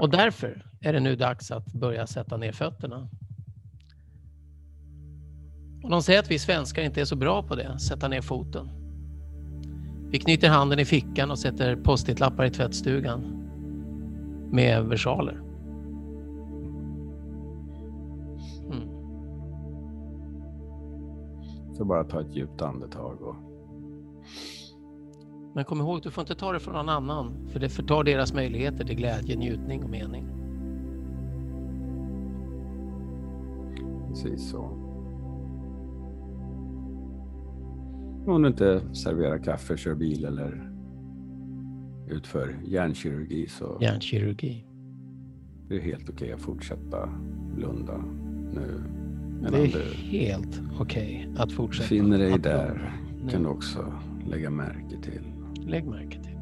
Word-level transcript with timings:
Och 0.00 0.10
därför 0.10 0.66
är 0.80 0.92
det 0.92 1.00
nu 1.00 1.16
dags 1.16 1.50
att 1.50 1.72
börja 1.72 2.06
sätta 2.06 2.36
ner 2.36 2.52
fötterna. 2.52 3.08
Och 5.82 5.90
de 5.90 6.02
säger 6.02 6.20
att 6.20 6.30
vi 6.30 6.38
svenskar 6.38 6.82
inte 6.82 7.00
är 7.00 7.04
så 7.04 7.16
bra 7.16 7.42
på 7.42 7.54
det, 7.54 7.78
sätta 7.78 8.08
ner 8.08 8.20
foten. 8.20 8.70
Vi 10.10 10.18
knyter 10.18 10.48
handen 10.48 10.78
i 10.78 10.84
fickan 10.84 11.30
och 11.30 11.38
sätter 11.38 11.76
post-it-lappar 11.76 12.44
i 12.44 12.50
tvättstugan 12.50 13.20
med 14.52 14.84
versaler. 14.84 15.40
Mm. 18.72 18.88
Så 21.76 21.84
bara 21.84 22.04
ta 22.04 22.20
ett 22.20 22.36
djupt 22.36 22.62
andetag 22.62 23.22
och 23.22 23.49
Men 25.54 25.64
kom 25.64 25.80
ihåg, 25.80 26.00
du 26.02 26.10
får 26.10 26.22
inte 26.22 26.34
ta 26.34 26.52
det 26.52 26.60
från 26.60 26.74
någon 26.74 26.88
annan, 26.88 27.48
för 27.52 27.60
det 27.60 27.68
förtar 27.68 28.04
deras 28.04 28.34
möjligheter 28.34 28.84
till 28.84 28.96
glädje, 28.96 29.36
njutning 29.36 29.84
och 29.84 29.90
mening. 29.90 30.26
precis 34.08 34.50
så. 34.50 34.76
Om 38.26 38.42
du 38.42 38.48
inte 38.48 38.94
serverar 38.94 39.38
kaffe, 39.38 39.76
kör 39.76 39.94
bil 39.94 40.24
eller 40.24 40.70
utför 42.08 42.56
hjärnkirurgi 42.64 43.46
så 43.48 43.78
Hjärnkirurgi. 43.80 44.64
är 45.70 45.74
det 45.74 45.80
helt 45.80 46.08
okej 46.10 46.32
att 46.32 46.40
fortsätta 46.40 47.08
blunda 47.54 47.96
nu. 48.54 48.82
Det 49.40 49.42
Medan 49.42 49.60
är 49.60 49.66
du 49.66 49.94
helt 50.18 50.60
okej 50.80 51.28
att 51.36 51.52
fortsätta. 51.52 51.84
befinner 51.84 52.18
dig 52.18 52.38
där 52.38 52.92
nu. 53.24 53.30
kan 53.30 53.42
du 53.42 53.48
också 53.48 53.92
lägga 54.26 54.50
märke 54.50 54.96
till 55.02 55.22
Lägg 55.66 55.86
märke 55.86 56.22
till 56.22 56.36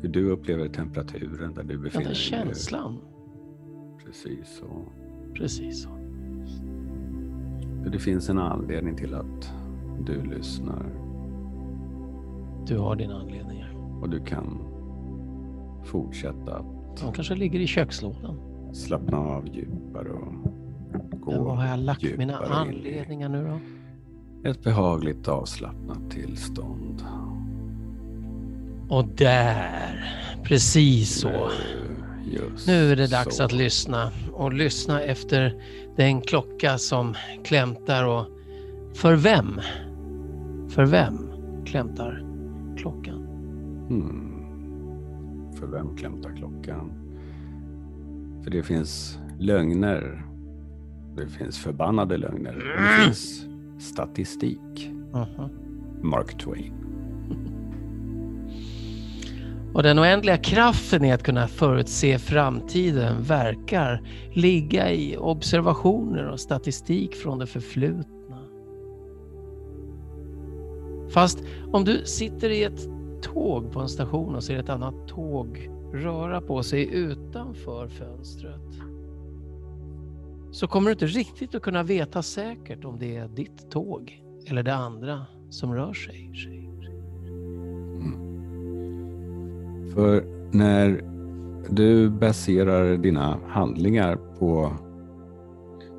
hur 0.00 0.08
du 0.08 0.30
upplever 0.30 0.68
temperaturen 0.68 1.54
där 1.54 1.62
du 1.62 1.72
den 1.74 1.82
befinner 1.82 2.04
där 2.04 2.10
dig. 2.10 2.14
känslan. 2.18 2.98
Precis 4.04 4.48
så. 4.60 4.82
Precis 5.34 5.82
så. 5.82 5.88
För 7.82 7.90
det 7.90 7.98
finns 7.98 8.28
en 8.28 8.38
anledning 8.38 8.96
till 8.96 9.14
att 9.14 9.52
du 10.06 10.22
lyssnar 10.22 10.86
Du 12.66 12.78
har 12.78 12.96
dina 12.96 13.20
anledningar. 13.20 13.74
och 14.02 14.10
du 14.10 14.20
kan 14.20 14.58
fortsätta 15.84 16.64
De 17.02 17.12
kanske 17.12 17.34
ligger 17.34 17.60
i 17.60 17.66
kökslådan. 17.66 18.36
slappna 18.72 19.18
av 19.18 19.48
djupare 19.48 20.08
och 20.10 20.32
gå 21.20 21.30
Men 21.32 21.44
var 21.44 21.54
har 21.54 21.66
jag 21.66 21.78
lagt 21.78 22.02
mina 22.18 22.32
djupare 22.32 22.54
anledningar 22.54 23.28
nu 23.28 23.44
då? 23.48 23.58
Ett 24.44 24.62
behagligt 24.62 25.28
avslappnat 25.28 26.10
tillstånd. 26.10 27.04
Och 28.88 29.04
där, 29.04 30.04
precis 30.44 31.20
så. 31.20 31.50
Just 32.32 32.66
Nu 32.66 32.92
är 32.92 32.96
det 32.96 33.06
dags 33.06 33.36
så. 33.36 33.42
att 33.42 33.52
lyssna 33.52 34.10
och 34.32 34.52
lyssna 34.52 35.02
efter 35.02 35.62
den 35.96 36.20
klocka 36.20 36.78
som 36.78 37.14
klämtar 37.44 38.04
och 38.04 38.26
för 38.94 39.14
vem? 39.16 39.60
För 40.68 40.84
vem 40.84 41.18
klämtar 41.64 42.24
klockan? 42.76 43.26
Hmm. 43.88 44.34
För 45.58 45.66
vem 45.66 45.96
klämtar 45.96 46.36
klockan? 46.36 46.92
För 48.44 48.50
det 48.50 48.62
finns 48.62 49.18
lögner. 49.38 50.24
Det 51.16 51.28
finns 51.28 51.58
förbannade 51.58 52.16
lögner. 52.16 52.54
Det 52.54 53.04
finns 53.04 53.46
statistik. 53.78 54.90
Mhm. 55.12 55.50
Mark 56.02 56.38
Twain. 56.38 56.74
Och 59.74 59.82
den 59.82 59.98
oändliga 59.98 60.36
kraften 60.36 61.04
i 61.04 61.12
att 61.12 61.22
kunna 61.22 61.48
förutse 61.48 62.18
framtiden 62.18 63.22
verkar 63.22 64.02
ligga 64.32 64.92
i 64.92 65.16
observationer 65.16 66.28
och 66.28 66.40
statistik 66.40 67.14
från 67.14 67.38
det 67.38 67.46
förflutna. 67.46 68.38
Fast 71.10 71.42
om 71.72 71.84
du 71.84 72.04
sitter 72.04 72.50
i 72.50 72.64
ett 72.64 72.80
tåg 73.22 73.72
på 73.72 73.80
en 73.80 73.88
station 73.88 74.34
och 74.34 74.44
ser 74.44 74.58
ett 74.58 74.68
annat 74.68 75.08
tåg 75.08 75.70
röra 75.92 76.40
på 76.40 76.62
sig 76.62 76.94
utanför 76.94 77.88
fönstret 77.88 78.82
så 80.50 80.66
kommer 80.66 80.86
du 80.86 80.92
inte 80.92 81.06
riktigt 81.06 81.54
att 81.54 81.62
kunna 81.62 81.82
veta 81.82 82.22
säkert 82.22 82.84
om 82.84 82.98
det 82.98 83.16
är 83.16 83.28
ditt 83.28 83.70
tåg 83.70 84.22
eller 84.46 84.62
det 84.62 84.74
andra 84.74 85.26
som 85.50 85.74
rör 85.74 85.92
sig. 85.92 86.30
För 89.94 90.24
när 90.52 91.04
du 91.70 92.10
baserar 92.10 92.96
dina 92.96 93.38
handlingar 93.48 94.16
på 94.38 94.72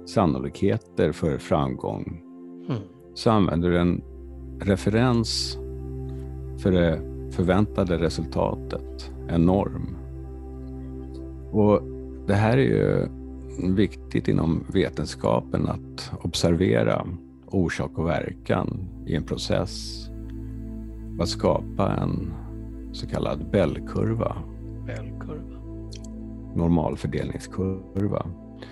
sannolikheter 0.05 1.11
för 1.11 1.37
framgång 1.37 2.21
Mm. 2.69 2.81
så 3.13 3.31
använder 3.31 3.69
du 3.69 3.77
en 3.77 4.01
referens 4.59 5.57
för 6.57 6.71
det 6.71 7.01
förväntade 7.31 7.97
resultatet, 7.97 9.11
en 9.29 9.41
norm. 9.41 9.95
Och 11.51 11.81
det 12.27 12.33
här 12.33 12.57
är 12.57 12.61
ju 12.61 13.07
viktigt 13.61 14.27
inom 14.27 14.63
vetenskapen 14.73 15.67
att 15.67 16.11
observera 16.21 17.07
orsak 17.45 17.97
och 17.97 18.07
verkan 18.07 18.89
i 19.05 19.15
en 19.15 19.23
process 19.23 20.05
och 21.17 21.23
att 21.23 21.29
skapa 21.29 21.95
en 21.95 22.33
så 22.91 23.07
kallad 23.07 23.51
Bellkurva, 23.51 24.35
Bellkurva. 24.85 25.59
normalfördelningskurva, 26.55 28.25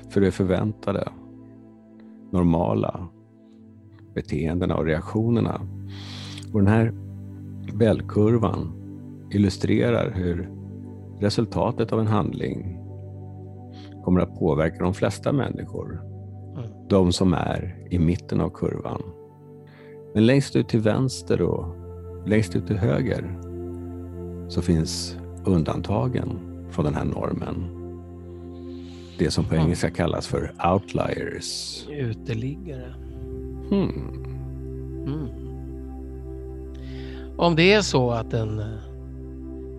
för 0.10 0.22
det 0.22 0.32
förväntade, 0.32 1.10
normala 2.32 3.08
beteendena 4.14 4.76
och 4.76 4.86
reaktionerna. 4.86 5.62
Och 6.54 6.60
den 6.60 6.68
här 6.68 6.94
Bellkurvan 7.74 8.74
illustrerar 9.32 10.12
hur 10.12 10.50
resultatet 11.20 11.94
av 11.94 12.00
en 12.00 12.08
handling 12.08 12.77
kommer 14.08 14.22
att 14.22 14.40
påverka 14.40 14.84
de 14.84 14.94
flesta 14.94 15.32
människor, 15.32 16.02
Mm. 16.58 16.70
de 16.90 17.12
som 17.12 17.34
är 17.34 17.76
i 17.90 18.00
mitten 18.00 18.42
av 18.42 18.50
kurvan. 18.50 19.02
Men 20.14 20.26
längst 20.26 20.56
ut 20.56 20.68
till 20.70 20.80
vänster 20.80 21.42
och 21.42 21.76
längst 22.26 22.56
ut 22.56 22.68
till 22.68 22.78
höger 22.78 23.38
så 24.50 24.62
finns 24.62 25.18
undantagen 25.46 26.30
från 26.70 26.86
den 26.86 26.96
här 26.96 27.06
normen. 27.06 27.56
Det 29.20 29.32
som 29.32 29.46
på 29.46 29.54
Mm. 29.56 29.66
engelska 29.66 29.90
kallas 29.90 30.28
för 30.28 30.54
outliers. 30.74 31.86
Uteliggare. 31.90 32.94
Hmm. 33.70 34.24
Mm. 35.08 35.28
Om 37.38 37.56
det 37.56 37.74
är 37.74 37.82
så 37.82 38.12
att 38.12 38.34
en, 38.34 38.62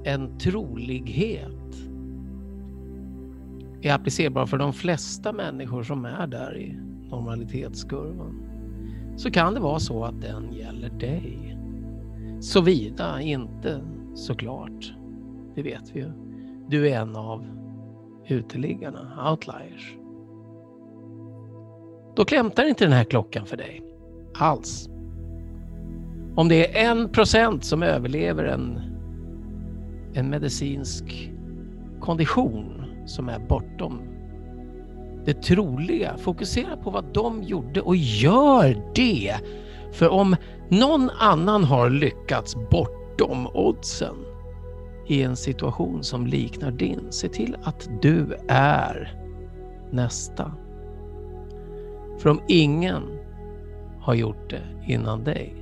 en 0.05 0.39
trolighet 0.39 1.53
är 3.83 3.95
applicerbar 3.95 4.47
för 4.47 4.59
de 4.59 4.73
flesta 4.73 5.33
människor 5.33 5.83
som 5.83 6.05
är 6.05 6.27
där 6.27 6.57
i 6.59 6.79
normalitetskurvan 7.11 8.43
så 9.17 9.31
kan 9.31 9.55
det 9.55 9.61
vara 9.61 9.79
så 9.79 10.05
att 10.05 10.21
den 10.21 10.53
gäller 10.53 10.91
dig. 10.91 11.59
Såvida 12.41 13.21
inte 13.21 13.81
såklart, 14.15 14.93
det 15.55 15.63
vet 15.63 15.91
vi 15.93 16.01
ju, 16.01 16.13
du 16.69 16.89
är 16.89 17.01
en 17.01 17.17
av 17.17 17.47
uteliggarna, 18.29 19.31
outliers. 19.31 19.97
Då 22.17 22.25
klämtar 22.25 22.69
inte 22.69 22.85
den 22.85 22.93
här 22.93 23.05
klockan 23.05 23.47
för 23.47 23.57
dig 23.57 23.83
alls. 24.35 24.89
Om 26.37 26.49
det 26.49 26.79
är 26.79 26.91
en 26.91 27.09
procent 27.09 27.65
som 27.65 27.83
överlever 27.83 28.45
en, 28.45 28.81
en 30.15 30.31
medicinsk 30.31 31.33
kondition 32.01 32.78
som 33.09 33.29
är 33.29 33.39
bortom 33.39 34.01
det 35.29 35.43
troliga, 35.43 36.17
fokusera 36.17 36.77
på 36.77 36.91
vad 36.91 37.05
de 37.13 37.43
gjorde 37.43 37.81
och 37.81 37.97
gör 37.97 38.93
det. 38.95 39.37
För 39.93 40.09
om 40.09 40.37
någon 40.69 41.11
annan 41.11 41.65
har 41.65 41.91
lyckats 41.91 42.57
bortom 42.71 43.47
oddsen 43.55 44.15
i 45.07 45.23
en 45.23 45.37
situation 45.37 46.03
som 46.03 46.27
liknar 46.27 46.71
din, 46.71 47.01
se 47.11 47.29
till 47.29 47.57
att 47.63 47.89
du 48.03 48.37
är 48.49 49.21
nästa. 49.91 50.53
För 52.19 52.31
om 52.31 52.41
ingen 52.49 53.03
har 54.01 54.15
gjort 54.15 54.51
det 54.51 54.63
innan 54.87 55.25
dig, 55.25 55.55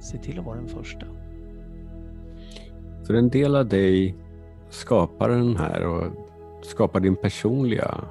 se 0.00 0.18
till 0.18 0.38
att 0.38 0.44
vara 0.44 0.56
den 0.56 0.68
första. 0.68 1.06
För 3.06 3.14
en 3.14 3.28
del 3.28 3.56
av 3.56 3.68
dig 3.68 4.14
skapar 4.68 5.28
den 5.28 5.56
här 5.56 5.86
och 5.86 6.29
skapar 6.62 7.00
din 7.00 7.16
personliga 7.16 8.04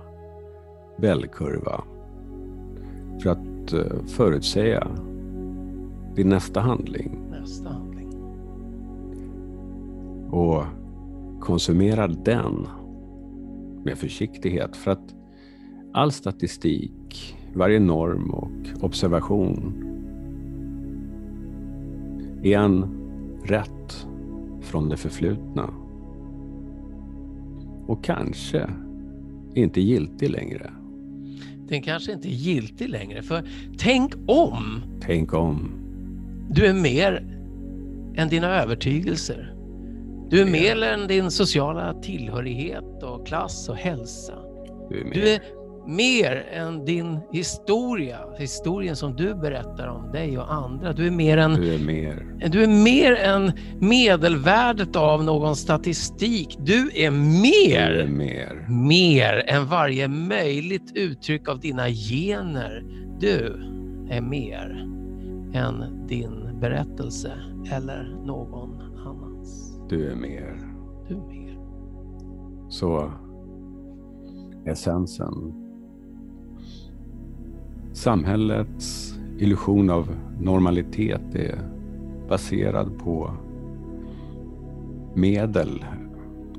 Bellkurva 0.98 1.84
för 3.22 3.30
att 3.30 3.74
eh, 3.74 4.06
förutsäga 4.08 4.88
din 6.16 6.30
nästa 6.30 6.60
handling 6.60 7.20
Nästa 7.30 7.70
handling. 7.70 8.14
och 10.32 10.64
konsumera 11.40 12.08
den 12.08 12.68
med 13.84 13.98
försiktighet 13.98 14.76
för 14.76 14.92
att 14.92 15.16
all 15.94 16.12
statistik, 16.12 17.38
varje 17.54 17.80
norm 17.80 18.32
och 18.32 18.84
observation 18.84 19.86
är 22.44 22.58
en 22.58 22.86
rätt 23.44 24.08
från 24.62 24.90
det 24.90 24.98
förflutna. 24.98 25.70
Och 27.90 28.04
kanske 28.04 28.70
inte 29.56 29.82
giltig 29.82 30.30
längre. 30.30 30.72
Den 31.68 31.82
kanske 31.82 32.12
inte 32.12 32.28
är 32.28 32.32
giltig 32.32 32.90
längre, 32.90 33.22
för 33.22 33.44
tänk 33.78 34.14
om! 34.28 34.82
Tänk 35.02 35.34
om. 35.34 35.72
Du 36.50 36.66
är 36.66 36.74
mer 36.74 37.38
än 38.16 38.30
dina 38.30 38.62
övertygelser. 38.62 39.54
Du 40.30 40.42
är 40.42 40.46
mer 40.46 40.84
än 40.84 41.08
din 41.08 41.32
sociala 41.32 41.94
tillhörighet 41.94 43.04
och 43.04 43.28
klass 43.28 43.70
och 43.70 43.76
hälsa. 43.76 44.34
Du 44.90 45.00
är 45.02 45.06
mer. 45.06 45.14
Du 45.14 45.30
är 45.30 45.42
mer 45.90 46.36
än 46.52 46.86
din 46.86 47.20
historia, 47.32 48.18
historien 48.38 48.96
som 48.96 49.16
du 49.16 49.36
berättar 49.36 49.88
om 49.88 50.12
dig 50.12 50.38
och 50.38 50.54
andra. 50.54 50.94
Du 50.94 51.08
är 51.08 51.12
mer 51.12 51.38
än, 51.38 51.54
Du 51.54 51.74
är 51.76 51.80
mer. 51.86 52.50
du 52.50 52.64
är 52.64 52.84
mer 52.84 53.16
än 53.16 53.52
medelvärdet 53.80 54.96
av 54.96 55.24
någon 55.24 55.56
statistik. 55.56 56.58
Du 56.60 56.82
är 56.82 56.90
Du 56.90 57.06
är 57.06 57.12
mer, 57.12 58.08
mer. 58.08 58.66
mer 58.70 59.44
än 59.48 59.66
varje 59.66 60.08
möjligt 60.08 60.92
uttryck 60.96 61.50
av 61.50 61.60
dina 61.60 61.90
gener. 61.90 62.84
Du 63.20 63.56
är 64.10 64.22
mer 64.22 64.86
än 65.54 66.08
din 66.08 66.60
berättelse 66.60 67.32
eller 67.72 68.16
någon 68.26 68.82
annans. 69.08 69.80
Du 69.90 70.12
är 70.12 70.16
mer. 70.16 70.60
Du 71.08 71.14
är 71.16 71.20
mer. 71.20 71.58
Så 72.70 73.12
essensen. 74.66 75.66
Samhällets 78.00 79.14
illusion 79.40 79.90
av 79.90 80.16
normalitet 80.40 81.36
är 81.36 81.60
baserad 82.30 83.00
på 83.00 83.32
medel, 85.16 85.86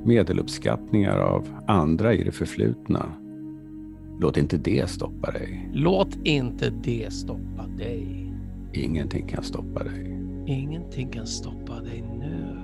medeluppskattningar 0.05 1.19
av 1.19 1.49
andra 1.67 2.15
i 2.15 2.25
det 2.25 2.33
förflutna. 2.33 3.07
Låt 4.21 4.37
inte 4.37 4.57
det 4.57 4.91
stoppa 4.91 5.31
dig. 5.31 5.71
Låt 5.73 6.17
inte 6.25 6.71
det 6.71 7.13
stoppa 7.13 7.67
dig. 7.79 8.33
Ingenting 8.73 9.27
kan 9.27 9.43
stoppa 9.43 9.85
dig. 9.85 10.23
Ingenting 10.47 11.09
kan 11.09 11.27
stoppa 11.27 11.81
dig 11.81 12.05
nu. 12.19 12.61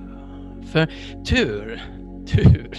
För 0.63 0.89
tur, 1.25 1.81
tur, 2.25 2.77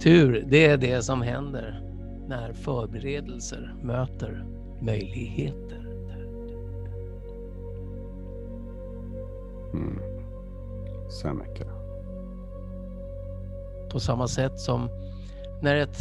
tur, 0.00 0.44
det 0.50 0.66
är 0.66 0.78
det 0.78 1.02
som 1.02 1.22
händer 1.22 1.82
när 2.28 2.52
förberedelser 2.52 3.74
möter 3.82 4.57
möjligheter. 4.80 5.78
Mm. 9.72 9.98
Seneca. 11.10 11.64
På 13.90 14.00
samma 14.00 14.28
sätt 14.28 14.58
som 14.58 14.88
när 15.62 15.76
ett 15.76 15.98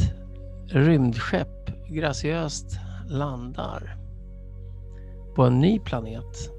rymdskepp 0.65 1.69
graciöst 1.89 2.79
landar 3.09 3.97
på 5.35 5.43
en 5.43 5.59
ny 5.59 5.79
planet. 5.79 6.51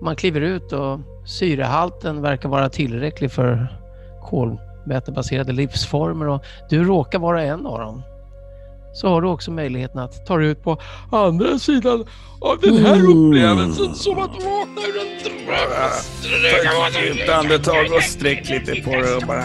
Man 0.00 0.16
kliver 0.16 0.40
ut 0.40 0.72
och 0.72 1.00
syrehalten 1.26 2.22
verkar 2.22 2.48
vara 2.48 2.68
tillräcklig 2.68 3.32
för 3.32 3.78
kolvätebaserade 4.22 5.52
livsformer 5.52 6.28
och 6.28 6.44
du 6.68 6.84
råkar 6.84 7.18
vara 7.18 7.42
en 7.42 7.66
av 7.66 7.78
dem. 7.78 8.02
Så 8.94 9.08
har 9.08 9.22
du 9.22 9.28
också 9.28 9.50
möjligheten 9.50 10.00
att 10.00 10.26
ta 10.26 10.36
dig 10.36 10.48
ut 10.48 10.62
på 10.62 10.78
andra 11.10 11.58
sidan 11.58 12.04
av 12.40 12.58
den 12.60 12.76
här 12.76 13.10
upplevelsen 13.10 13.94
som 13.94 14.18
att 14.18 14.30
vakna 14.30 14.82
ur 14.82 15.00
en 15.00 15.22
dröm. 15.24 15.70
Ta 16.76 16.88
ett 16.88 17.04
djupt 17.06 17.28
andetag 17.28 17.92
och 17.92 18.02
sträck 18.02 18.48
lite 18.48 18.82
på 18.82 18.90
dig 18.90 19.14
och 19.14 19.22
bara... 19.26 19.44